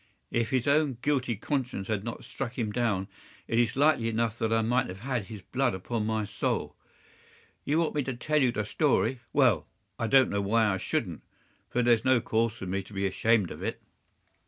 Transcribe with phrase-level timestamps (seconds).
[0.31, 3.07] If his own guilty conscience had not struck him down
[3.47, 6.75] it is likely enough that I might have had his blood upon my soul.
[7.65, 9.19] You want me to tell the story.
[9.31, 9.67] Well,
[9.99, 11.21] I don't know why I shouldn't,
[11.69, 13.79] for there's no cause for me to be ashamed of it.